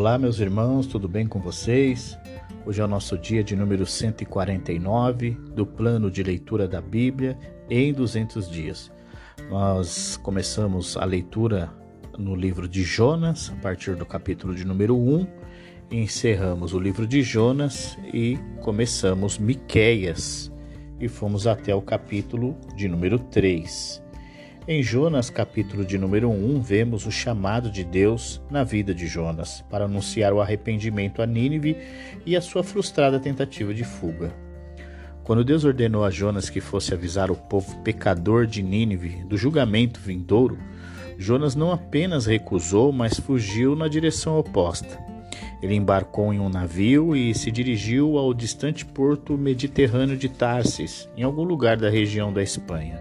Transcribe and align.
Olá, 0.00 0.16
meus 0.16 0.40
irmãos, 0.40 0.86
tudo 0.86 1.06
bem 1.06 1.26
com 1.26 1.38
vocês? 1.40 2.18
Hoje 2.64 2.80
é 2.80 2.84
o 2.86 2.88
nosso 2.88 3.18
dia 3.18 3.44
de 3.44 3.54
número 3.54 3.84
149 3.84 5.32
do 5.54 5.66
plano 5.66 6.10
de 6.10 6.22
leitura 6.22 6.66
da 6.66 6.80
Bíblia 6.80 7.36
em 7.68 7.92
200 7.92 8.50
dias. 8.50 8.90
Nós 9.50 10.16
começamos 10.16 10.96
a 10.96 11.04
leitura 11.04 11.70
no 12.16 12.34
livro 12.34 12.66
de 12.66 12.82
Jonas, 12.82 13.52
a 13.54 13.60
partir 13.60 13.94
do 13.94 14.06
capítulo 14.06 14.54
de 14.54 14.64
número 14.64 14.96
1, 14.96 15.26
encerramos 15.90 16.72
o 16.72 16.80
livro 16.80 17.06
de 17.06 17.20
Jonas 17.20 17.98
e 18.10 18.38
começamos 18.62 19.36
Miqueias 19.36 20.50
e 20.98 21.08
fomos 21.08 21.46
até 21.46 21.74
o 21.74 21.82
capítulo 21.82 22.56
de 22.74 22.88
número 22.88 23.18
3. 23.18 24.02
Em 24.68 24.82
Jonas, 24.82 25.30
capítulo 25.30 25.86
de 25.86 25.96
número 25.96 26.28
1, 26.28 26.60
vemos 26.60 27.06
o 27.06 27.10
chamado 27.10 27.70
de 27.70 27.82
Deus 27.82 28.42
na 28.50 28.62
vida 28.62 28.94
de 28.94 29.06
Jonas 29.06 29.64
para 29.70 29.86
anunciar 29.86 30.34
o 30.34 30.40
arrependimento 30.40 31.22
a 31.22 31.26
Nínive 31.26 31.78
e 32.26 32.36
a 32.36 32.42
sua 32.42 32.62
frustrada 32.62 33.18
tentativa 33.18 33.72
de 33.72 33.84
fuga. 33.84 34.34
Quando 35.24 35.44
Deus 35.44 35.64
ordenou 35.64 36.04
a 36.04 36.10
Jonas 36.10 36.50
que 36.50 36.60
fosse 36.60 36.92
avisar 36.92 37.30
o 37.30 37.36
povo 37.36 37.78
pecador 37.78 38.46
de 38.46 38.62
Nínive 38.62 39.24
do 39.24 39.36
julgamento 39.36 39.98
vindouro, 39.98 40.58
Jonas 41.16 41.56
não 41.56 41.72
apenas 41.72 42.26
recusou, 42.26 42.92
mas 42.92 43.18
fugiu 43.18 43.74
na 43.74 43.88
direção 43.88 44.38
oposta. 44.38 44.98
Ele 45.62 45.74
embarcou 45.74 46.34
em 46.34 46.38
um 46.38 46.50
navio 46.50 47.16
e 47.16 47.34
se 47.34 47.50
dirigiu 47.50 48.18
ao 48.18 48.34
distante 48.34 48.84
porto 48.84 49.38
mediterrâneo 49.38 50.18
de 50.18 50.28
Tarsis, 50.28 51.08
em 51.16 51.22
algum 51.22 51.44
lugar 51.44 51.78
da 51.78 51.88
região 51.88 52.30
da 52.30 52.42
Espanha. 52.42 53.00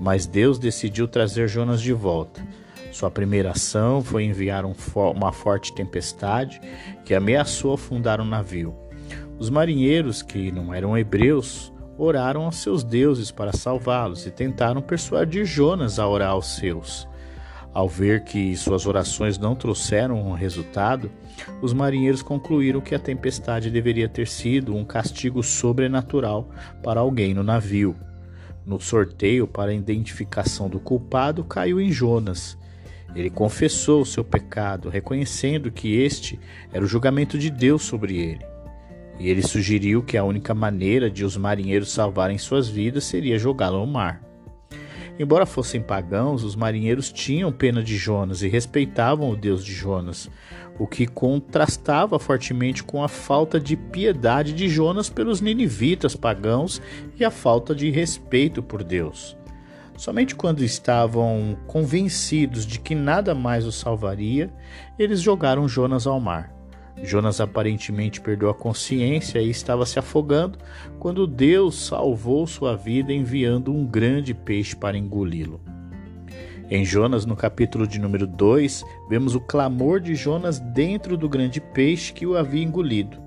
Mas 0.00 0.26
Deus 0.26 0.58
decidiu 0.58 1.06
trazer 1.06 1.46
Jonas 1.46 1.82
de 1.82 1.92
volta. 1.92 2.42
Sua 2.90 3.10
primeira 3.10 3.50
ação 3.50 4.02
foi 4.02 4.24
enviar 4.24 4.64
um 4.64 4.74
uma 5.14 5.30
forte 5.30 5.72
tempestade 5.72 6.60
que 7.04 7.14
ameaçou 7.14 7.74
afundar 7.74 8.18
o 8.20 8.24
um 8.24 8.26
navio. 8.26 8.74
Os 9.38 9.48
marinheiros, 9.50 10.22
que 10.22 10.50
não 10.50 10.74
eram 10.74 10.98
hebreus, 10.98 11.72
oraram 11.96 12.44
aos 12.44 12.56
seus 12.56 12.82
deuses 12.82 13.30
para 13.30 13.52
salvá-los 13.52 14.26
e 14.26 14.30
tentaram 14.30 14.82
persuadir 14.82 15.44
Jonas 15.44 15.98
a 15.98 16.08
orar 16.08 16.30
aos 16.30 16.56
seus. 16.56 17.06
Ao 17.72 17.88
ver 17.88 18.24
que 18.24 18.56
suas 18.56 18.84
orações 18.84 19.38
não 19.38 19.54
trouxeram 19.54 20.20
um 20.20 20.32
resultado, 20.32 21.10
os 21.62 21.72
marinheiros 21.72 22.22
concluíram 22.22 22.80
que 22.80 22.94
a 22.94 22.98
tempestade 22.98 23.70
deveria 23.70 24.08
ter 24.08 24.26
sido 24.26 24.74
um 24.74 24.84
castigo 24.84 25.42
sobrenatural 25.42 26.48
para 26.82 27.00
alguém 27.00 27.32
no 27.32 27.44
navio. 27.44 27.94
No 28.64 28.80
sorteio 28.80 29.46
para 29.46 29.70
a 29.70 29.74
identificação 29.74 30.68
do 30.68 30.78
culpado, 30.78 31.42
caiu 31.44 31.80
em 31.80 31.90
Jonas. 31.90 32.58
Ele 33.14 33.30
confessou 33.30 34.02
o 34.02 34.06
seu 34.06 34.22
pecado, 34.22 34.88
reconhecendo 34.88 35.70
que 35.70 35.96
este 35.96 36.38
era 36.72 36.84
o 36.84 36.88
julgamento 36.88 37.38
de 37.38 37.50
Deus 37.50 37.82
sobre 37.82 38.16
ele. 38.18 38.46
E 39.18 39.28
ele 39.28 39.42
sugeriu 39.42 40.02
que 40.02 40.16
a 40.16 40.24
única 40.24 40.54
maneira 40.54 41.10
de 41.10 41.24
os 41.24 41.36
marinheiros 41.36 41.92
salvarem 41.92 42.38
suas 42.38 42.68
vidas 42.68 43.04
seria 43.04 43.38
jogá-lo 43.38 43.76
ao 43.76 43.86
mar. 43.86 44.29
Embora 45.20 45.44
fossem 45.44 45.82
pagãos, 45.82 46.42
os 46.44 46.56
marinheiros 46.56 47.12
tinham 47.12 47.52
pena 47.52 47.82
de 47.82 47.94
Jonas 47.94 48.40
e 48.40 48.48
respeitavam 48.48 49.28
o 49.28 49.36
Deus 49.36 49.62
de 49.62 49.70
Jonas, 49.70 50.30
o 50.78 50.86
que 50.86 51.06
contrastava 51.06 52.18
fortemente 52.18 52.82
com 52.82 53.04
a 53.04 53.08
falta 53.08 53.60
de 53.60 53.76
piedade 53.76 54.54
de 54.54 54.66
Jonas 54.66 55.10
pelos 55.10 55.42
ninivitas 55.42 56.16
pagãos 56.16 56.80
e 57.18 57.22
a 57.22 57.30
falta 57.30 57.74
de 57.74 57.90
respeito 57.90 58.62
por 58.62 58.82
Deus. 58.82 59.36
Somente 59.94 60.34
quando 60.34 60.64
estavam 60.64 61.54
convencidos 61.66 62.64
de 62.64 62.80
que 62.80 62.94
nada 62.94 63.34
mais 63.34 63.66
os 63.66 63.74
salvaria, 63.74 64.50
eles 64.98 65.20
jogaram 65.20 65.68
Jonas 65.68 66.06
ao 66.06 66.18
mar. 66.18 66.59
Jonas 67.02 67.40
aparentemente 67.40 68.20
perdeu 68.20 68.50
a 68.50 68.54
consciência 68.54 69.40
e 69.40 69.48
estava 69.48 69.86
se 69.86 69.98
afogando 69.98 70.58
quando 70.98 71.26
Deus 71.26 71.86
salvou 71.86 72.46
sua 72.46 72.76
vida 72.76 73.12
enviando 73.12 73.72
um 73.72 73.86
grande 73.86 74.34
peixe 74.34 74.76
para 74.76 74.98
engoli-lo. 74.98 75.60
Em 76.70 76.84
Jonas, 76.84 77.26
no 77.26 77.34
capítulo 77.34 77.86
de 77.86 77.98
número 77.98 78.26
2, 78.26 78.84
vemos 79.08 79.34
o 79.34 79.40
clamor 79.40 79.98
de 80.00 80.14
Jonas 80.14 80.60
dentro 80.60 81.16
do 81.16 81.28
grande 81.28 81.60
peixe 81.60 82.12
que 82.12 82.26
o 82.26 82.36
havia 82.36 82.62
engolido. 82.62 83.18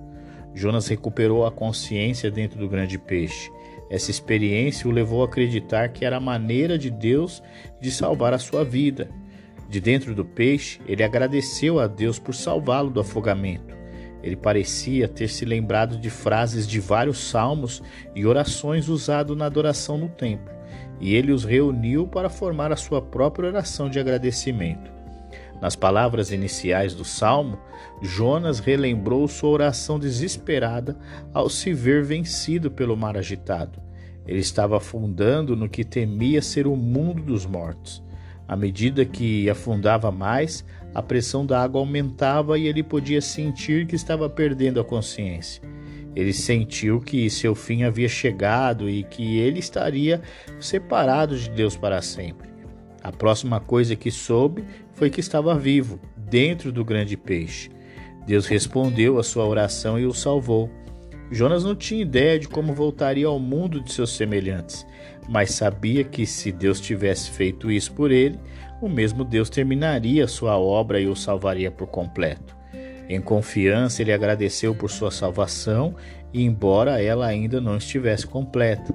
Jonas 0.54 0.88
recuperou 0.88 1.46
a 1.46 1.52
consciência 1.52 2.32
dentro 2.32 2.60
do 2.60 2.70
grande 2.70 2.98
peixe. 2.98 3.52
Essa 3.90 4.12
experiência 4.12 4.88
o 4.88 4.92
levou 4.92 5.22
a 5.22 5.26
acreditar 5.26 5.90
que 5.90 6.06
era 6.06 6.18
a 6.18 6.22
maneira 6.22 6.78
de 6.78 6.90
Deus 6.90 7.44
de 7.82 7.92
salvar 7.92 8.34
a 8.34 8.40
sua 8.40 8.64
vida 8.64 9.10
de 9.74 9.82
dentro 9.82 10.14
do 10.14 10.24
peixe, 10.24 10.80
ele 10.88 11.04
agradeceu 11.04 11.80
a 11.80 11.88
Deus 11.88 12.20
por 12.20 12.36
salvá-lo 12.36 12.92
do 12.92 13.00
afogamento. 13.00 13.76
Ele 14.22 14.36
parecia 14.36 15.08
ter 15.08 15.28
se 15.28 15.46
lembrado 15.46 15.98
de 15.98 16.12
frases 16.12 16.68
de 16.68 16.80
vários 16.80 17.18
salmos 17.18 17.82
e 18.14 18.24
orações 18.24 18.88
usados 18.88 19.36
na 19.36 19.48
adoração 19.48 19.98
no 19.98 20.10
templo, 20.10 20.54
e 21.00 21.16
ele 21.16 21.32
os 21.32 21.44
reuniu 21.44 22.06
para 22.06 22.30
formar 22.30 22.72
a 22.72 22.76
sua 22.76 23.02
própria 23.02 23.50
oração 23.50 23.90
de 23.90 24.00
agradecimento. 24.00 24.92
Nas 25.60 25.76
palavras 25.76 26.32
iniciais 26.32 26.94
do 26.94 27.04
salmo, 27.04 27.58
Jonas 28.00 28.60
relembrou 28.60 29.28
sua 29.28 29.50
oração 29.50 29.98
desesperada 29.98 30.96
ao 31.34 31.50
se 31.50 31.74
ver 31.74 32.04
vencido 32.04 32.70
pelo 32.70 32.96
mar 32.96 33.18
agitado. 33.18 33.82
Ele 34.28 34.40
estava 34.40 34.78
afundando 34.78 35.56
no 35.56 35.68
que 35.68 35.84
temia 35.84 36.44
ser 36.44 36.68
o 36.68 36.76
mundo 36.76 37.24
dos 37.24 37.44
mortos. 37.44 38.04
À 38.54 38.56
medida 38.56 39.04
que 39.04 39.50
afundava 39.50 40.12
mais, 40.12 40.64
a 40.94 41.02
pressão 41.02 41.44
da 41.44 41.60
água 41.60 41.82
aumentava 41.82 42.56
e 42.56 42.68
ele 42.68 42.84
podia 42.84 43.20
sentir 43.20 43.88
que 43.88 43.96
estava 43.96 44.30
perdendo 44.30 44.80
a 44.80 44.84
consciência. 44.84 45.60
Ele 46.16 46.32
sentiu 46.32 47.00
que 47.00 47.28
seu 47.32 47.56
fim 47.56 47.82
havia 47.82 48.08
chegado 48.08 48.88
e 48.88 49.02
que 49.06 49.40
ele 49.40 49.58
estaria 49.58 50.22
separado 50.60 51.36
de 51.36 51.50
Deus 51.50 51.76
para 51.76 52.00
sempre. 52.04 52.48
A 53.02 53.12
próxima 53.12 53.60
coisa 53.60 53.96
que 53.96 54.12
soube 54.12 54.64
foi 54.94 55.10
que 55.10 55.20
estava 55.20 55.58
vivo, 55.58 56.00
dentro 56.16 56.72
do 56.72 56.86
grande 56.86 57.18
peixe. 57.18 57.72
Deus 58.28 58.46
respondeu 58.46 59.18
à 59.18 59.24
sua 59.24 59.48
oração 59.48 60.00
e 60.00 60.06
o 60.06 60.14
salvou. 60.14 60.70
Jonas 61.32 61.64
não 61.64 61.76
tinha 61.76 62.04
ideia 62.04 62.38
de 62.38 62.48
como 62.48 62.72
voltaria 62.72 63.26
ao 63.26 63.40
mundo 63.40 63.82
de 63.82 63.92
seus 63.92 64.16
semelhantes, 64.16 64.86
mas 65.28 65.52
sabia 65.52 66.04
que 66.04 66.26
se 66.26 66.52
Deus 66.52 66.80
tivesse 66.80 67.30
feito 67.32 67.72
isso 67.72 67.94
por 67.94 68.12
ele, 68.12 68.40
o 68.82 68.90
mesmo 68.90 69.24
Deus 69.24 69.50
terminaria 69.50 70.28
sua 70.28 70.58
obra 70.58 71.00
e 71.00 71.08
o 71.08 71.16
salvaria 71.16 71.72
por 71.72 71.88
completo. 71.88 72.56
Em 73.08 73.22
confiança, 73.22 74.02
ele 74.02 74.12
agradeceu 74.12 74.74
por 74.74 74.90
sua 74.90 75.12
salvação, 75.12 75.96
embora 76.34 77.02
ela 77.02 77.26
ainda 77.26 77.62
não 77.62 77.78
estivesse 77.78 78.26
completa, 78.26 78.94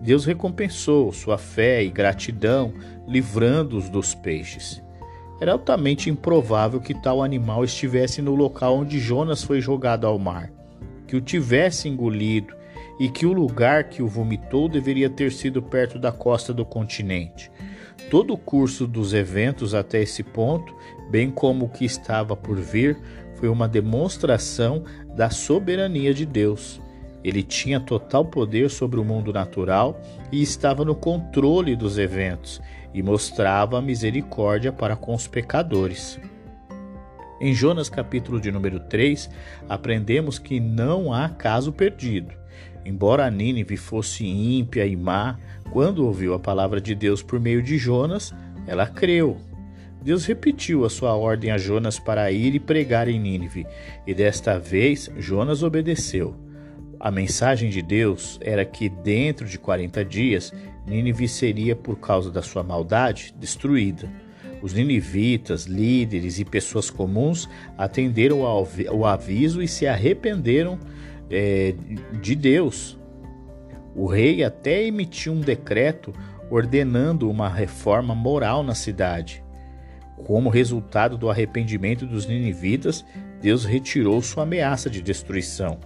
Deus 0.00 0.24
recompensou 0.24 1.10
sua 1.12 1.38
fé 1.38 1.82
e 1.82 1.90
gratidão, 1.90 2.72
livrando-os 3.08 3.88
dos 3.88 4.14
peixes. 4.14 4.82
Era 5.40 5.52
altamente 5.52 6.08
improvável 6.08 6.80
que 6.80 6.94
tal 6.94 7.22
animal 7.22 7.64
estivesse 7.64 8.22
no 8.22 8.34
local 8.34 8.76
onde 8.76 8.98
Jonas 8.98 9.42
foi 9.42 9.60
jogado 9.60 10.06
ao 10.06 10.18
mar 10.18 10.52
que 11.06 11.16
o 11.16 11.20
tivesse 11.20 11.88
engolido 11.88 12.55
e 12.98 13.08
que 13.08 13.26
o 13.26 13.32
lugar 13.32 13.84
que 13.84 14.02
o 14.02 14.08
vomitou 14.08 14.68
deveria 14.68 15.10
ter 15.10 15.32
sido 15.32 15.62
perto 15.62 15.98
da 15.98 16.10
costa 16.10 16.52
do 16.52 16.64
continente. 16.64 17.50
Todo 18.10 18.34
o 18.34 18.38
curso 18.38 18.86
dos 18.86 19.12
eventos 19.12 19.74
até 19.74 20.02
esse 20.02 20.22
ponto, 20.22 20.74
bem 21.10 21.30
como 21.30 21.66
o 21.66 21.68
que 21.68 21.84
estava 21.84 22.36
por 22.36 22.56
vir, 22.56 22.96
foi 23.34 23.48
uma 23.48 23.68
demonstração 23.68 24.84
da 25.14 25.30
soberania 25.30 26.14
de 26.14 26.24
Deus. 26.24 26.80
Ele 27.24 27.42
tinha 27.42 27.80
total 27.80 28.24
poder 28.24 28.70
sobre 28.70 29.00
o 29.00 29.04
mundo 29.04 29.32
natural 29.32 30.00
e 30.30 30.40
estava 30.40 30.84
no 30.84 30.94
controle 30.94 31.74
dos 31.74 31.98
eventos 31.98 32.60
e 32.94 33.02
mostrava 33.02 33.82
misericórdia 33.82 34.72
para 34.72 34.94
com 34.94 35.14
os 35.14 35.26
pecadores. 35.26 36.20
Em 37.40 37.52
Jonas 37.52 37.90
capítulo 37.90 38.40
de 38.40 38.50
número 38.50 38.80
3, 38.80 39.28
aprendemos 39.68 40.38
que 40.38 40.58
não 40.58 41.12
há 41.12 41.28
caso 41.28 41.72
perdido. 41.72 42.32
Embora 42.86 43.28
Nínive 43.28 43.76
fosse 43.76 44.24
ímpia 44.24 44.86
e 44.86 44.94
má, 44.94 45.36
quando 45.72 46.06
ouviu 46.06 46.34
a 46.34 46.38
palavra 46.38 46.80
de 46.80 46.94
Deus 46.94 47.20
por 47.20 47.40
meio 47.40 47.60
de 47.60 47.76
Jonas, 47.76 48.32
ela 48.64 48.86
creu. 48.86 49.38
Deus 50.00 50.24
repetiu 50.24 50.84
a 50.84 50.88
sua 50.88 51.16
ordem 51.16 51.50
a 51.50 51.58
Jonas 51.58 51.98
para 51.98 52.30
ir 52.30 52.54
e 52.54 52.60
pregar 52.60 53.08
em 53.08 53.18
Nínive, 53.18 53.66
e 54.06 54.14
desta 54.14 54.56
vez 54.56 55.10
Jonas 55.18 55.64
obedeceu. 55.64 56.36
A 57.00 57.10
mensagem 57.10 57.70
de 57.70 57.82
Deus 57.82 58.38
era 58.40 58.64
que 58.64 58.88
dentro 58.88 59.48
de 59.48 59.58
40 59.58 60.04
dias 60.04 60.52
Nínive 60.86 61.26
seria, 61.26 61.74
por 61.74 61.96
causa 61.96 62.30
da 62.30 62.40
sua 62.40 62.62
maldade, 62.62 63.34
destruída. 63.36 64.08
Os 64.62 64.72
ninivitas, 64.72 65.64
líderes 65.64 66.38
e 66.38 66.44
pessoas 66.44 66.88
comuns 66.88 67.48
atenderam 67.76 68.46
ao 68.46 69.04
aviso 69.04 69.60
e 69.60 69.66
se 69.66 69.88
arrependeram 69.88 70.78
é, 71.30 71.74
de 72.20 72.34
Deus. 72.34 72.98
O 73.94 74.06
rei 74.06 74.44
até 74.44 74.84
emitiu 74.84 75.32
um 75.32 75.40
decreto 75.40 76.12
ordenando 76.50 77.30
uma 77.30 77.48
reforma 77.48 78.14
moral 78.14 78.62
na 78.62 78.74
cidade. 78.74 79.42
Como 80.24 80.48
resultado 80.48 81.18
do 81.18 81.30
arrependimento 81.30 82.06
dos 82.06 82.26
ninivitas, 82.26 83.04
Deus 83.40 83.64
retirou 83.64 84.20
sua 84.22 84.44
ameaça 84.44 84.88
de 84.88 85.02
destruição. 85.02 85.78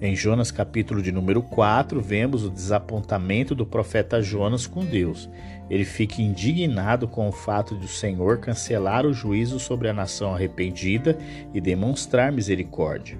Em 0.00 0.14
Jonas 0.14 0.50
capítulo 0.50 1.00
de 1.00 1.12
número 1.12 1.42
4, 1.42 2.00
vemos 2.00 2.44
o 2.44 2.50
desapontamento 2.50 3.54
do 3.54 3.64
profeta 3.64 4.20
Jonas 4.20 4.66
com 4.66 4.84
Deus. 4.84 5.30
Ele 5.70 5.84
fica 5.84 6.20
indignado 6.20 7.06
com 7.06 7.28
o 7.28 7.32
fato 7.32 7.76
de 7.76 7.86
o 7.86 7.88
Senhor 7.88 8.38
cancelar 8.38 9.06
o 9.06 9.12
juízo 9.12 9.58
sobre 9.58 9.88
a 9.88 9.94
nação 9.94 10.34
arrependida 10.34 11.16
e 11.54 11.60
demonstrar 11.60 12.32
misericórdia. 12.32 13.18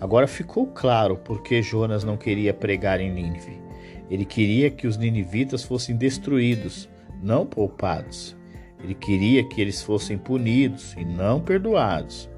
Agora 0.00 0.26
ficou 0.26 0.66
claro 0.66 1.16
por 1.16 1.42
que 1.42 1.62
Jonas 1.62 2.04
não 2.04 2.16
queria 2.16 2.52
pregar 2.52 3.00
em 3.00 3.10
Nínive. 3.10 3.60
Ele 4.10 4.24
queria 4.24 4.70
que 4.70 4.86
os 4.86 4.96
ninivitas 4.96 5.64
fossem 5.64 5.96
destruídos, 5.96 6.88
não 7.22 7.46
poupados. 7.46 8.36
Ele 8.82 8.94
queria 8.94 9.42
que 9.42 9.60
eles 9.60 9.82
fossem 9.82 10.18
punidos 10.18 10.94
e 10.96 11.04
não 11.04 11.40
perdoados. 11.40 12.28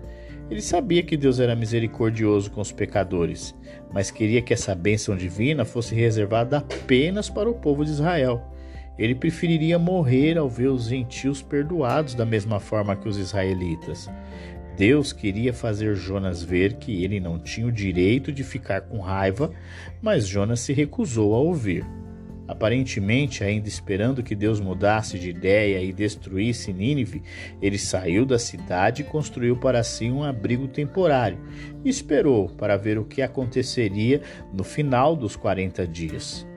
Ele 0.50 0.62
sabia 0.62 1.02
que 1.02 1.16
Deus 1.16 1.40
era 1.40 1.54
misericordioso 1.54 2.50
com 2.50 2.60
os 2.60 2.72
pecadores, 2.72 3.54
mas 3.92 4.10
queria 4.10 4.40
que 4.40 4.54
essa 4.54 4.74
bênção 4.74 5.14
divina 5.14 5.64
fosse 5.64 5.94
reservada 5.94 6.58
apenas 6.58 7.28
para 7.28 7.50
o 7.50 7.54
povo 7.54 7.84
de 7.84 7.90
Israel. 7.90 8.42
Ele 8.98 9.14
preferiria 9.14 9.78
morrer 9.78 10.38
ao 10.38 10.48
ver 10.48 10.68
os 10.68 10.88
gentios 10.88 11.42
perdoados 11.42 12.14
da 12.14 12.24
mesma 12.24 12.58
forma 12.58 12.96
que 12.96 13.08
os 13.08 13.18
israelitas. 13.18 14.10
Deus 14.78 15.12
queria 15.12 15.52
fazer 15.52 15.96
Jonas 15.96 16.40
ver 16.40 16.74
que 16.74 17.02
ele 17.02 17.18
não 17.18 17.36
tinha 17.36 17.66
o 17.66 17.72
direito 17.72 18.30
de 18.30 18.44
ficar 18.44 18.82
com 18.82 19.00
raiva, 19.00 19.50
mas 20.00 20.24
Jonas 20.24 20.60
se 20.60 20.72
recusou 20.72 21.34
a 21.34 21.38
ouvir. 21.38 21.84
Aparentemente, 22.46 23.42
ainda 23.42 23.66
esperando 23.66 24.22
que 24.22 24.36
Deus 24.36 24.60
mudasse 24.60 25.18
de 25.18 25.30
ideia 25.30 25.82
e 25.82 25.92
destruísse 25.92 26.72
Nínive, 26.72 27.24
ele 27.60 27.76
saiu 27.76 28.24
da 28.24 28.38
cidade 28.38 29.02
e 29.02 29.04
construiu 29.04 29.56
para 29.56 29.82
si 29.82 30.08
um 30.08 30.22
abrigo 30.22 30.68
temporário 30.68 31.40
e 31.84 31.88
esperou 31.88 32.48
para 32.48 32.76
ver 32.76 32.98
o 32.98 33.04
que 33.04 33.20
aconteceria 33.20 34.22
no 34.54 34.62
final 34.62 35.16
dos 35.16 35.34
40 35.34 35.88
dias. 35.88 36.47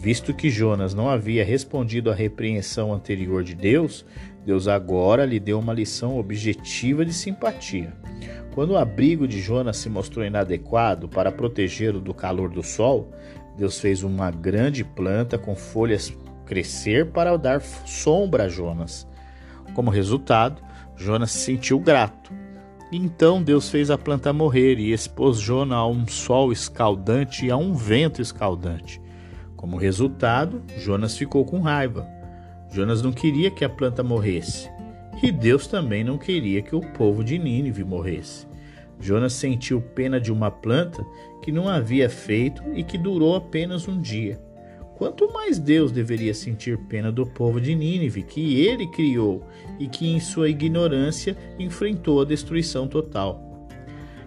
Visto 0.00 0.32
que 0.32 0.48
Jonas 0.48 0.94
não 0.94 1.10
havia 1.10 1.44
respondido 1.44 2.08
à 2.08 2.14
repreensão 2.14 2.94
anterior 2.94 3.42
de 3.42 3.52
Deus, 3.52 4.06
Deus 4.46 4.68
agora 4.68 5.26
lhe 5.26 5.40
deu 5.40 5.58
uma 5.58 5.74
lição 5.74 6.20
objetiva 6.20 7.04
de 7.04 7.12
simpatia. 7.12 7.92
Quando 8.54 8.70
o 8.70 8.78
abrigo 8.78 9.26
de 9.26 9.40
Jonas 9.40 9.76
se 9.76 9.88
mostrou 9.88 10.24
inadequado 10.24 11.08
para 11.08 11.32
protegê-lo 11.32 12.00
do 12.00 12.14
calor 12.14 12.48
do 12.48 12.62
sol, 12.62 13.12
Deus 13.56 13.80
fez 13.80 14.04
uma 14.04 14.30
grande 14.30 14.84
planta 14.84 15.36
com 15.36 15.56
folhas 15.56 16.16
crescer 16.46 17.10
para 17.10 17.36
dar 17.36 17.60
sombra 17.60 18.44
a 18.44 18.48
Jonas. 18.48 19.04
Como 19.74 19.90
resultado, 19.90 20.62
Jonas 20.96 21.32
se 21.32 21.40
sentiu 21.40 21.80
grato. 21.80 22.32
Então 22.92 23.42
Deus 23.42 23.68
fez 23.68 23.90
a 23.90 23.98
planta 23.98 24.32
morrer 24.32 24.78
e 24.78 24.92
expôs 24.92 25.38
Jonas 25.38 25.76
a 25.76 25.86
um 25.88 26.06
sol 26.06 26.52
escaldante 26.52 27.46
e 27.46 27.50
a 27.50 27.56
um 27.56 27.74
vento 27.74 28.22
escaldante. 28.22 29.07
Como 29.58 29.76
resultado, 29.76 30.62
Jonas 30.78 31.18
ficou 31.18 31.44
com 31.44 31.58
raiva. 31.58 32.08
Jonas 32.70 33.02
não 33.02 33.10
queria 33.10 33.50
que 33.50 33.64
a 33.64 33.68
planta 33.68 34.04
morresse. 34.04 34.70
E 35.20 35.32
Deus 35.32 35.66
também 35.66 36.04
não 36.04 36.16
queria 36.16 36.62
que 36.62 36.76
o 36.76 36.80
povo 36.80 37.24
de 37.24 37.36
Nínive 37.36 37.82
morresse. 37.82 38.46
Jonas 39.00 39.32
sentiu 39.32 39.80
pena 39.80 40.20
de 40.20 40.30
uma 40.30 40.48
planta 40.48 41.04
que 41.42 41.50
não 41.50 41.68
havia 41.68 42.08
feito 42.08 42.62
e 42.72 42.84
que 42.84 42.96
durou 42.96 43.34
apenas 43.34 43.88
um 43.88 44.00
dia. 44.00 44.40
Quanto 44.96 45.32
mais 45.32 45.58
Deus 45.58 45.90
deveria 45.90 46.34
sentir 46.34 46.78
pena 46.86 47.10
do 47.10 47.26
povo 47.26 47.60
de 47.60 47.74
Nínive, 47.74 48.22
que 48.22 48.64
ele 48.64 48.86
criou 48.86 49.44
e 49.76 49.88
que, 49.88 50.08
em 50.08 50.20
sua 50.20 50.48
ignorância, 50.48 51.36
enfrentou 51.58 52.22
a 52.22 52.24
destruição 52.24 52.86
total. 52.86 53.68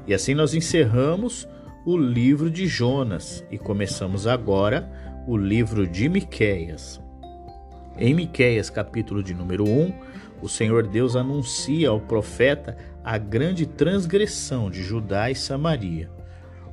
E 0.06 0.14
assim 0.14 0.34
nós 0.34 0.54
encerramos 0.54 1.48
o 1.86 1.96
livro 1.96 2.52
de 2.52 2.68
Jonas 2.68 3.46
e 3.50 3.58
começamos 3.58 4.28
agora 4.28 4.92
o 5.32 5.38
livro 5.38 5.88
de 5.88 6.10
Miqueias. 6.10 7.00
Em 7.98 8.14
Miqueias, 8.14 8.70
capítulo 8.70 9.24
de 9.24 9.34
número 9.34 9.64
1, 9.64 9.94
o 10.42 10.50
Senhor 10.50 10.86
Deus 10.86 11.16
anuncia 11.16 11.88
ao 11.88 12.02
profeta 12.02 12.76
a 13.02 13.18
grande 13.18 13.66
transgressão 13.66 14.70
de 14.70 14.84
Judá 14.84 15.32
e 15.32 15.36
Samaria. 15.36 16.12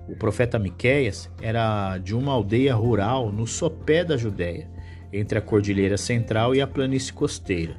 O 0.08 0.16
profeta 0.16 0.58
Miqueias 0.58 1.31
era 1.40 1.99
de 1.99 2.16
uma 2.16 2.32
aldeia 2.32 2.75
rural 2.75 3.31
no 3.31 3.46
sopé 3.46 4.02
da 4.02 4.16
Judéia, 4.16 4.69
entre 5.12 5.38
a 5.38 5.40
cordilheira 5.40 5.96
central 5.96 6.52
e 6.52 6.60
a 6.60 6.66
planície 6.66 7.12
costeira. 7.12 7.76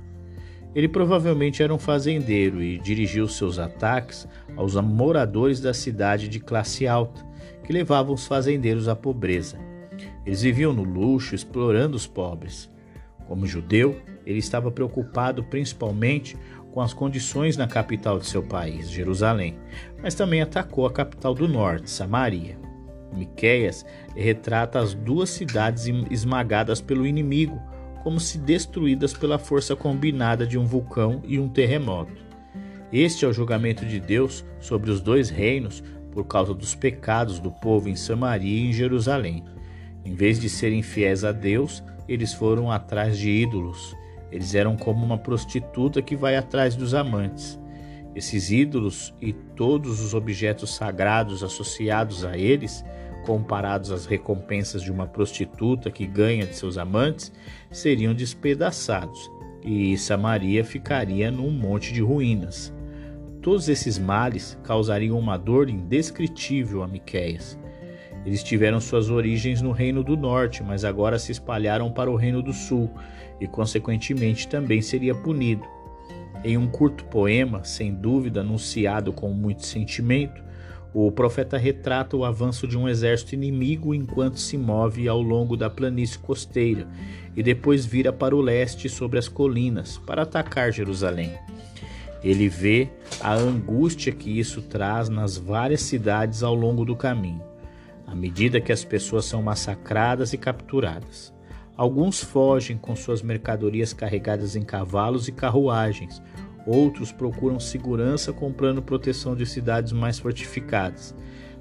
Ele 0.74 0.88
provavelmente 0.88 1.62
era 1.62 1.74
um 1.74 1.80
fazendeiro 1.80 2.64
e 2.64 2.80
dirigiu 2.80 3.28
seus 3.28 3.60
ataques 3.60 4.26
aos 4.56 4.76
moradores 4.76 5.60
da 5.60 5.74
cidade 5.74 6.30
de 6.30 6.40
classe 6.40 6.88
alta, 6.88 7.22
que 7.66 7.74
levavam 7.74 8.16
os 8.16 8.26
fazendeiros 8.26 8.88
à 8.88 8.96
pobreza. 8.96 9.68
Eles 10.30 10.44
viviam 10.44 10.72
no 10.72 10.84
luxo, 10.84 11.34
explorando 11.34 11.98
os 11.98 12.06
pobres. 12.06 12.70
Como 13.28 13.48
judeu, 13.48 14.00
ele 14.28 14.38
estava 14.38 14.70
preocupado 14.70 15.44
principalmente 15.44 16.38
com 16.72 16.82
as 16.82 16.94
condições 16.94 17.58
na 17.58 17.66
capital 17.66 18.20
de 18.20 18.28
seu 18.28 18.44
país, 18.44 18.92
Jerusalém, 18.92 19.58
mas 20.04 20.14
também 20.14 20.40
atacou 20.40 20.86
a 20.86 20.92
capital 20.92 21.34
do 21.34 21.48
norte, 21.48 21.90
Samaria. 21.90 22.60
Miqueias 23.12 23.84
retrata 24.16 24.78
as 24.78 24.94
duas 24.94 25.32
cidades 25.32 25.88
esmagadas 26.12 26.80
pelo 26.80 27.08
inimigo, 27.08 27.60
como 28.04 28.20
se 28.20 28.38
destruídas 28.38 29.14
pela 29.14 29.40
força 29.40 29.76
combinada 29.76 30.46
de 30.46 30.60
um 30.60 30.66
vulcão 30.68 31.24
e 31.26 31.40
um 31.40 31.50
terremoto. 31.50 32.24
Este 32.94 33.26
é 33.26 33.28
o 33.28 33.34
julgamento 33.34 33.84
de 33.84 34.00
Deus 34.00 34.46
sobre 34.60 34.92
os 34.92 35.02
dois 35.02 35.32
reinos 35.32 35.84
por 36.12 36.26
causa 36.26 36.54
dos 36.54 36.76
pecados 36.76 37.40
do 37.40 37.50
povo 37.50 37.90
em 37.90 37.96
Samaria 37.96 38.60
e 38.60 38.70
em 38.70 38.72
Jerusalém. 38.72 39.44
Em 40.06 40.16
vez 40.16 40.40
de 40.40 40.50
serem 40.50 40.82
fiéis 40.82 41.24
a 41.24 41.32
Deus, 41.32 41.84
eles 42.08 42.34
foram 42.34 42.72
atrás 42.72 43.18
de 43.18 43.30
ídolos. 43.30 43.96
Eles 44.32 44.56
eram 44.56 44.76
como 44.76 45.06
uma 45.06 45.18
prostituta 45.18 46.02
que 46.02 46.16
vai 46.16 46.36
atrás 46.36 46.76
dos 46.76 46.94
amantes. 46.94 47.60
Esses 48.16 48.52
ídolos 48.52 49.14
e 49.22 49.34
todos 49.34 50.00
os 50.02 50.14
objetos 50.14 50.76
sagrados 50.76 51.44
associados 51.44 52.26
a 52.26 52.38
eles, 52.38 52.84
comparados 53.26 53.92
às 53.92 54.06
recompensas 54.06 54.82
de 54.82 54.92
uma 54.92 55.08
prostituta 55.08 55.92
que 55.92 56.08
ganha 56.08 56.46
de 56.46 56.56
seus 56.56 56.78
amantes, 56.78 57.32
seriam 57.72 58.14
despedaçados 58.14 59.30
e 59.64 59.98
Samaria 59.98 60.64
ficaria 60.64 61.30
num 61.30 61.52
monte 61.52 61.94
de 61.94 62.02
ruínas. 62.02 62.74
Todos 63.42 63.70
esses 63.70 63.98
males 63.98 64.58
causariam 64.64 65.18
uma 65.18 65.38
dor 65.38 65.70
indescritível 65.70 66.84
a 66.84 66.88
Miqueias. 66.88 67.58
Eles 68.26 68.44
tiveram 68.44 68.80
suas 68.80 69.10
origens 69.10 69.62
no 69.62 69.72
Reino 69.72 70.04
do 70.04 70.18
Norte, 70.18 70.62
mas 70.62 70.84
agora 70.84 71.18
se 71.18 71.32
espalharam 71.32 71.92
para 71.92 72.12
o 72.12 72.16
Reino 72.16 72.42
do 72.42 72.54
Sul 72.54 72.90
e, 73.40 73.48
consequentemente, 73.48 74.48
também 74.48 74.82
seria 74.82 75.16
punido. 75.16 75.64
Em 76.44 76.58
um 76.58 76.68
curto 76.68 77.06
poema, 77.06 77.64
sem 77.64 77.94
dúvida 77.94 78.42
anunciado 78.42 79.12
com 79.12 79.30
muito 79.30 79.66
sentimento, 79.66 80.42
o 80.94 81.12
profeta 81.12 81.58
retrata 81.58 82.18
o 82.18 82.26
avanço 82.26 82.68
de 82.68 82.78
um 82.78 82.90
exército 82.90 83.36
inimigo 83.36 83.94
enquanto 83.94 84.40
se 84.40 84.58
move 84.58 85.08
ao 85.08 85.22
longo 85.22 85.56
da 85.56 85.70
planície 85.70 86.18
costeira 86.18 86.88
e 87.36 87.44
depois 87.44 87.86
vira 87.86 88.12
para 88.12 88.36
o 88.36 88.42
leste 88.42 88.90
sobre 88.90 89.20
as 89.20 89.28
colinas 89.28 89.98
para 90.00 90.24
atacar 90.24 90.72
Jerusalém. 90.72 91.34
Ele 92.24 92.50
vê 92.50 92.90
a 93.22 93.34
angústia 93.34 94.12
que 94.12 94.40
isso 94.40 94.62
traz 94.64 95.10
nas 95.10 95.38
várias 95.38 95.82
cidades 95.82 96.42
ao 96.42 96.56
longo 96.56 96.84
do 96.84 96.96
caminho 96.96 97.49
à 98.10 98.16
medida 98.16 98.60
que 98.60 98.72
as 98.72 98.84
pessoas 98.84 99.26
são 99.26 99.44
massacradas 99.44 100.34
e 100.34 100.38
capturadas. 100.38 101.32
Alguns 101.78 102.24
fogem 102.24 102.76
com 102.76 102.96
suas 102.96 103.22
mercadorias 103.22 103.94
carregadas 103.94 104.56
em 104.56 104.64
cavalos 104.64 105.28
e 105.28 105.32
carruagens, 105.32 106.22
outros 106.66 107.12
procuram 107.12 107.60
segurança 107.60 108.34
comprando 108.34 108.82
proteção 108.82 109.36
de 109.36 109.46
cidades 109.46 109.92
mais 109.92 110.18
fortificadas, 110.18 111.16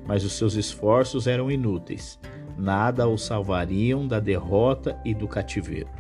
mas 0.07 0.25
os 0.25 0.33
seus 0.33 0.55
esforços 0.55 1.27
eram 1.27 1.51
inúteis. 1.51 2.19
Nada 2.57 3.07
os 3.07 3.23
salvariam 3.23 4.09
da 4.09 4.19
derrota 4.19 4.99
e 5.05 5.15
do 5.15 5.29
cativeiro. 5.29 5.91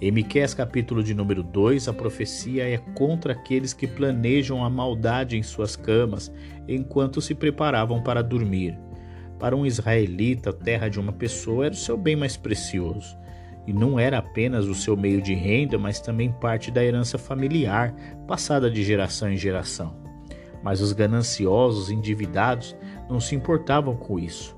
Em 0.00 0.10
Miqueias 0.10 0.52
capítulo 0.52 1.02
de 1.02 1.14
número 1.14 1.42
2, 1.42 1.88
a 1.88 1.92
profecia 1.92 2.68
é 2.68 2.76
contra 2.76 3.32
aqueles 3.32 3.72
que 3.72 3.86
planejam 3.86 4.64
a 4.64 4.70
maldade 4.70 5.36
em 5.36 5.42
suas 5.42 5.76
camas 5.76 6.30
enquanto 6.68 7.20
se 7.20 7.34
preparavam 7.34 8.02
para 8.02 8.22
dormir. 8.22 8.78
Para 9.38 9.56
um 9.56 9.64
israelita, 9.64 10.50
a 10.50 10.52
terra 10.52 10.88
de 10.88 10.98
uma 10.98 11.12
pessoa 11.12 11.66
era 11.66 11.74
o 11.74 11.76
seu 11.76 11.96
bem 11.96 12.16
mais 12.16 12.36
precioso. 12.36 13.16
E 13.66 13.72
não 13.72 13.98
era 13.98 14.18
apenas 14.18 14.66
o 14.66 14.74
seu 14.74 14.96
meio 14.96 15.20
de 15.20 15.34
renda, 15.34 15.78
mas 15.78 16.00
também 16.00 16.32
parte 16.32 16.70
da 16.70 16.82
herança 16.82 17.18
familiar, 17.18 17.94
passada 18.26 18.70
de 18.70 18.82
geração 18.82 19.30
em 19.30 19.36
geração. 19.36 19.94
Mas 20.62 20.80
os 20.80 20.92
gananciosos, 20.92 21.90
endividados, 21.90 22.74
não 23.08 23.20
se 23.20 23.34
importavam 23.34 23.94
com 23.94 24.18
isso. 24.18 24.56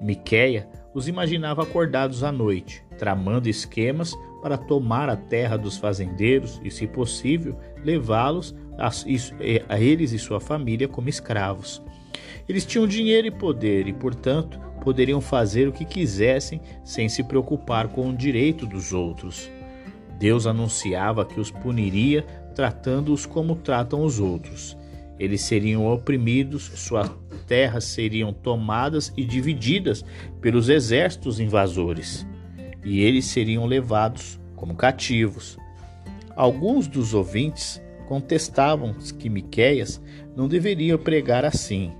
Miqueia 0.00 0.68
os 0.94 1.06
imaginava 1.06 1.62
acordados 1.62 2.24
à 2.24 2.32
noite, 2.32 2.82
tramando 2.98 3.48
esquemas 3.48 4.14
para 4.40 4.56
tomar 4.56 5.08
a 5.10 5.16
terra 5.16 5.56
dos 5.56 5.76
fazendeiros 5.76 6.60
e, 6.64 6.70
se 6.70 6.86
possível, 6.86 7.58
levá-los 7.84 8.54
a, 8.78 8.90
a 9.68 9.80
eles 9.80 10.12
e 10.12 10.18
sua 10.18 10.40
família 10.40 10.88
como 10.88 11.08
escravos. 11.08 11.82
Eles 12.48 12.64
tinham 12.64 12.86
dinheiro 12.86 13.26
e 13.26 13.30
poder 13.30 13.88
e, 13.88 13.92
portanto, 13.92 14.58
poderiam 14.82 15.20
fazer 15.20 15.66
o 15.66 15.72
que 15.72 15.84
quisessem 15.84 16.60
sem 16.84 17.08
se 17.08 17.24
preocupar 17.24 17.88
com 17.88 18.08
o 18.08 18.16
direito 18.16 18.66
dos 18.66 18.92
outros. 18.92 19.50
Deus 20.18 20.46
anunciava 20.46 21.24
que 21.24 21.40
os 21.40 21.50
puniria 21.50 22.22
tratando-os 22.54 23.26
como 23.26 23.56
tratam 23.56 24.02
os 24.02 24.18
outros. 24.18 24.76
Eles 25.18 25.42
seriam 25.42 25.86
oprimidos, 25.86 26.70
suas 26.74 27.10
terras 27.46 27.84
seriam 27.84 28.32
tomadas 28.32 29.12
e 29.16 29.24
divididas 29.24 30.04
pelos 30.40 30.68
exércitos 30.68 31.40
invasores, 31.40 32.26
e 32.84 33.00
eles 33.00 33.26
seriam 33.26 33.66
levados 33.66 34.38
como 34.54 34.74
cativos. 34.74 35.58
Alguns 36.34 36.86
dos 36.86 37.14
ouvintes 37.14 37.80
contestavam 38.06 38.94
que 39.18 39.28
Miqueias 39.28 40.00
não 40.36 40.48
deveria 40.48 40.96
pregar 40.98 41.44
assim. 41.44 41.92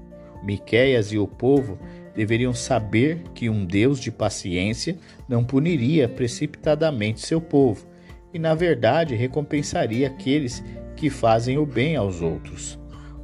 Miqueias 0.46 1.12
e 1.12 1.18
o 1.18 1.26
povo 1.26 1.78
deveriam 2.14 2.54
saber 2.54 3.22
que 3.34 3.50
um 3.50 3.64
Deus 3.66 4.00
de 4.00 4.12
paciência 4.12 4.96
não 5.28 5.44
puniria 5.44 6.08
precipitadamente 6.08 7.20
seu 7.20 7.40
povo 7.40 7.86
e, 8.32 8.38
na 8.38 8.54
verdade, 8.54 9.14
recompensaria 9.14 10.06
aqueles 10.06 10.64
que 10.94 11.10
fazem 11.10 11.58
o 11.58 11.66
bem 11.66 11.96
aos 11.96 12.22
outros. 12.22 12.78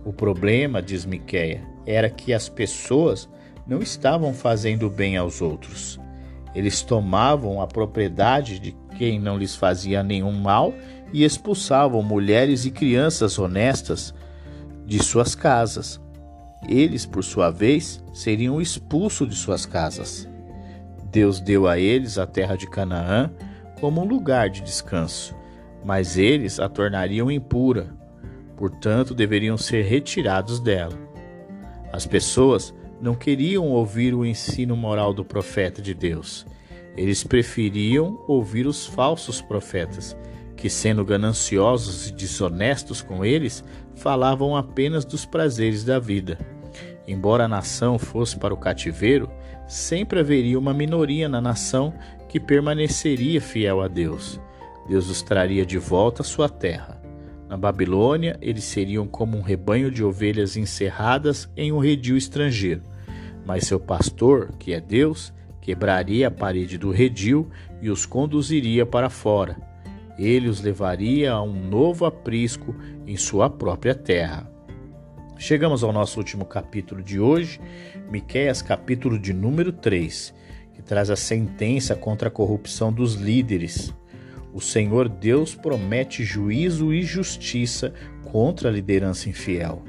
O 0.04 0.12
problema, 0.12 0.82
diz 0.82 1.06
Miqueia, 1.06 1.62
era 1.86 2.10
que 2.10 2.34
as 2.34 2.48
pessoas 2.48 3.28
não 3.66 3.80
estavam 3.80 4.34
fazendo 4.34 4.90
bem 4.90 5.16
aos 5.16 5.40
outros. 5.40 6.00
Eles 6.54 6.82
tomavam 6.82 7.62
a 7.62 7.66
propriedade 7.66 8.58
de 8.58 8.76
quem 8.98 9.18
não 9.18 9.38
lhes 9.38 9.54
fazia 9.54 10.02
nenhum 10.02 10.32
mal 10.32 10.74
e 11.12 11.24
expulsavam 11.24 12.02
mulheres 12.02 12.64
e 12.64 12.70
crianças 12.70 13.38
honestas 13.38 14.12
de 14.84 15.02
suas 15.02 15.34
casas. 15.34 16.01
Eles, 16.68 17.04
por 17.04 17.24
sua 17.24 17.50
vez, 17.50 18.02
seriam 18.12 18.60
expulsos 18.60 19.28
de 19.28 19.34
suas 19.34 19.66
casas. 19.66 20.28
Deus 21.10 21.40
deu 21.40 21.66
a 21.66 21.78
eles 21.78 22.18
a 22.18 22.26
terra 22.26 22.56
de 22.56 22.66
Canaã 22.68 23.30
como 23.80 24.00
um 24.00 24.04
lugar 24.04 24.48
de 24.48 24.62
descanso, 24.62 25.34
mas 25.84 26.16
eles 26.16 26.60
a 26.60 26.68
tornariam 26.68 27.30
impura, 27.30 27.94
portanto, 28.56 29.14
deveriam 29.14 29.58
ser 29.58 29.82
retirados 29.84 30.60
dela. 30.60 30.96
As 31.92 32.06
pessoas 32.06 32.72
não 33.00 33.14
queriam 33.14 33.66
ouvir 33.66 34.14
o 34.14 34.24
ensino 34.24 34.76
moral 34.76 35.12
do 35.12 35.24
profeta 35.24 35.82
de 35.82 35.92
Deus. 35.92 36.46
Eles 36.96 37.24
preferiam 37.24 38.22
ouvir 38.28 38.66
os 38.66 38.86
falsos 38.86 39.42
profetas, 39.42 40.16
que, 40.56 40.70
sendo 40.70 41.04
gananciosos 41.04 42.08
e 42.08 42.12
desonestos 42.12 43.02
com 43.02 43.24
eles, 43.24 43.64
falavam 43.96 44.56
apenas 44.56 45.04
dos 45.04 45.26
prazeres 45.26 45.82
da 45.82 45.98
vida. 45.98 46.38
Embora 47.06 47.44
a 47.44 47.48
nação 47.48 47.98
fosse 47.98 48.36
para 48.36 48.54
o 48.54 48.56
cativeiro, 48.56 49.30
sempre 49.66 50.20
haveria 50.20 50.58
uma 50.58 50.72
minoria 50.72 51.28
na 51.28 51.40
nação 51.40 51.92
que 52.28 52.38
permaneceria 52.38 53.40
fiel 53.40 53.80
a 53.80 53.88
Deus. 53.88 54.40
Deus 54.88 55.08
os 55.08 55.22
traria 55.22 55.66
de 55.66 55.78
volta 55.78 56.22
à 56.22 56.24
sua 56.24 56.48
terra. 56.48 57.00
Na 57.48 57.56
Babilônia, 57.56 58.38
eles 58.40 58.64
seriam 58.64 59.06
como 59.06 59.36
um 59.36 59.42
rebanho 59.42 59.90
de 59.90 60.02
ovelhas 60.02 60.56
encerradas 60.56 61.50
em 61.56 61.72
um 61.72 61.78
redil 61.78 62.16
estrangeiro. 62.16 62.82
Mas 63.44 63.64
seu 63.64 63.78
pastor, 63.78 64.52
que 64.58 64.72
é 64.72 64.80
Deus, 64.80 65.32
quebraria 65.60 66.28
a 66.28 66.30
parede 66.30 66.78
do 66.78 66.90
redil 66.90 67.48
e 67.80 67.90
os 67.90 68.06
conduziria 68.06 68.86
para 68.86 69.10
fora. 69.10 69.56
Ele 70.18 70.48
os 70.48 70.60
levaria 70.60 71.32
a 71.32 71.42
um 71.42 71.68
novo 71.68 72.04
aprisco 72.04 72.74
em 73.06 73.16
sua 73.16 73.50
própria 73.50 73.94
terra. 73.94 74.51
Chegamos 75.38 75.82
ao 75.82 75.92
nosso 75.92 76.18
último 76.18 76.44
capítulo 76.44 77.02
de 77.02 77.18
hoje, 77.18 77.60
Miqueias 78.10 78.62
capítulo 78.62 79.18
de 79.18 79.32
número 79.32 79.72
3, 79.72 80.32
que 80.74 80.82
traz 80.82 81.10
a 81.10 81.16
sentença 81.16 81.96
contra 81.96 82.28
a 82.28 82.30
corrupção 82.30 82.92
dos 82.92 83.14
líderes. 83.14 83.92
O 84.52 84.60
Senhor 84.60 85.08
Deus 85.08 85.54
promete 85.54 86.22
juízo 86.22 86.92
e 86.92 87.02
justiça 87.02 87.92
contra 88.30 88.68
a 88.68 88.72
liderança 88.72 89.28
infiel. 89.28 89.82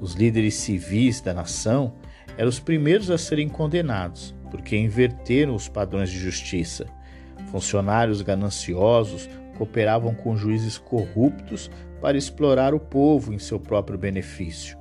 Os 0.00 0.14
líderes 0.14 0.54
civis 0.54 1.20
da 1.20 1.34
nação 1.34 1.94
eram 2.36 2.48
os 2.48 2.60
primeiros 2.60 3.10
a 3.10 3.18
serem 3.18 3.48
condenados, 3.48 4.34
porque 4.50 4.76
inverteram 4.76 5.54
os 5.54 5.68
padrões 5.68 6.10
de 6.10 6.18
justiça. 6.18 6.86
Funcionários 7.50 8.22
gananciosos 8.22 9.28
cooperavam 9.56 10.14
com 10.14 10.36
juízes 10.36 10.78
corruptos 10.78 11.70
para 12.00 12.16
explorar 12.16 12.74
o 12.74 12.80
povo 12.80 13.32
em 13.32 13.38
seu 13.38 13.58
próprio 13.58 13.98
benefício. 13.98 14.78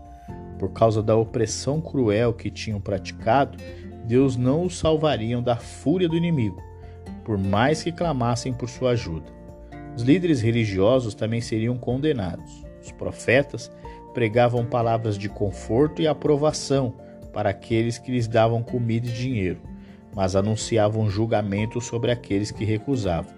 Por 0.59 0.71
causa 0.71 1.03
da 1.03 1.15
opressão 1.15 1.81
cruel 1.81 2.33
que 2.33 2.49
tinham 2.49 2.79
praticado, 2.79 3.57
Deus 4.05 4.37
não 4.37 4.63
os 4.63 4.77
salvaria 4.77 5.41
da 5.41 5.55
fúria 5.55 6.07
do 6.07 6.15
inimigo, 6.15 6.61
por 7.23 7.37
mais 7.37 7.83
que 7.83 7.91
clamassem 7.91 8.53
por 8.53 8.69
sua 8.69 8.91
ajuda. 8.91 9.33
Os 9.95 10.03
líderes 10.03 10.41
religiosos 10.41 11.15
também 11.15 11.41
seriam 11.41 11.77
condenados. 11.77 12.63
Os 12.81 12.91
profetas 12.91 13.71
pregavam 14.13 14.65
palavras 14.65 15.17
de 15.17 15.27
conforto 15.27 16.01
e 16.01 16.07
aprovação 16.07 16.93
para 17.33 17.49
aqueles 17.49 17.97
que 17.97 18.11
lhes 18.11 18.27
davam 18.27 18.63
comida 18.63 19.07
e 19.07 19.11
dinheiro, 19.11 19.59
mas 20.15 20.35
anunciavam 20.35 21.09
julgamento 21.09 21.81
sobre 21.81 22.11
aqueles 22.11 22.51
que 22.51 22.63
recusavam. 22.63 23.33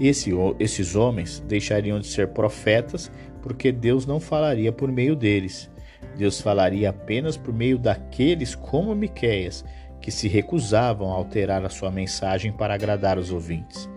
Esse, 0.00 0.30
esses 0.58 0.96
homens 0.96 1.40
deixariam 1.46 2.00
de 2.00 2.06
ser 2.06 2.28
profetas 2.28 3.10
porque 3.40 3.72
Deus 3.72 4.06
não 4.06 4.20
falaria 4.20 4.72
por 4.72 4.90
meio 4.90 5.14
deles. 5.16 5.70
Deus 6.16 6.40
falaria 6.40 6.90
apenas 6.90 7.36
por 7.36 7.54
meio 7.54 7.78
daqueles 7.78 8.54
como 8.54 8.94
Miqueias, 8.94 9.64
que 10.00 10.10
se 10.10 10.28
recusavam 10.28 11.10
a 11.12 11.14
alterar 11.14 11.64
a 11.64 11.68
sua 11.68 11.90
mensagem 11.90 12.52
para 12.52 12.74
agradar 12.74 13.18
os 13.18 13.30
ouvintes. 13.30 13.88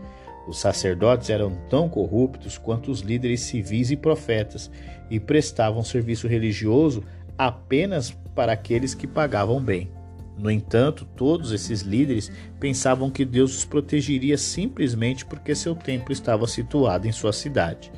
Os 0.47 0.59
sacerdotes 0.59 1.29
eram 1.29 1.55
tão 1.69 1.89
corruptos 1.89 2.57
quanto 2.57 2.91
os 2.91 3.01
líderes 3.01 3.41
civis 3.41 3.89
e 3.89 3.97
profetas 3.97 4.69
e 5.09 5.19
prestavam 5.19 5.83
serviço 5.83 6.27
religioso 6.27 7.03
apenas 7.37 8.11
para 8.35 8.53
aqueles 8.53 8.93
que 8.93 9.07
pagavam 9.07 9.61
bem. 9.61 9.89
No 10.37 10.51
entanto, 10.51 11.05
todos 11.15 11.51
esses 11.51 11.81
líderes 11.81 12.31
pensavam 12.59 13.09
que 13.09 13.23
Deus 13.23 13.57
os 13.57 13.65
protegeria 13.65 14.37
simplesmente 14.37 15.25
porque 15.25 15.55
seu 15.55 15.73
templo 15.73 16.11
estava 16.11 16.45
situado 16.45 17.07
em 17.07 17.11
sua 17.11 17.31
cidade. 17.31 17.91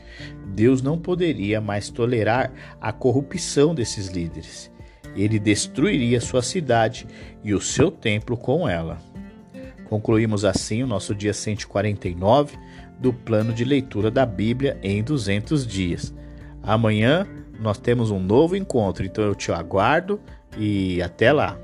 Deus 0.53 0.81
não 0.81 0.99
poderia 0.99 1.59
mais 1.59 1.89
tolerar 1.89 2.51
a 2.79 2.91
corrupção 2.91 3.73
desses 3.73 4.07
líderes. 4.07 4.71
Ele 5.15 5.39
destruiria 5.39 6.21
sua 6.21 6.43
cidade 6.43 7.07
e 7.43 7.53
o 7.53 7.61
seu 7.61 7.89
templo 7.89 8.37
com 8.37 8.69
ela. 8.69 8.99
Concluímos 9.85 10.45
assim 10.45 10.83
o 10.83 10.87
nosso 10.87 11.15
dia 11.15 11.33
149 11.33 12.57
do 12.99 13.11
plano 13.11 13.53
de 13.53 13.63
leitura 13.63 14.11
da 14.11 14.25
Bíblia 14.25 14.77
em 14.83 15.01
200 15.01 15.65
dias. 15.65 16.13
Amanhã 16.61 17.25
nós 17.59 17.77
temos 17.77 18.11
um 18.11 18.19
novo 18.19 18.55
encontro, 18.55 19.05
então 19.05 19.23
eu 19.23 19.33
te 19.33 19.51
aguardo 19.51 20.19
e 20.57 21.01
até 21.01 21.31
lá. 21.31 21.57